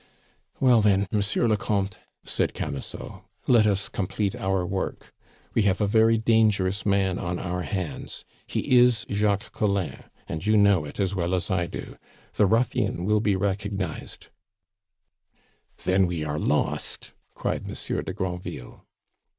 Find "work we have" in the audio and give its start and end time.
4.65-5.79